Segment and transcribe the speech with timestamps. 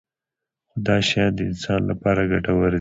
[0.69, 2.69] خو دا شیان د انسان لپاره ګټور دي.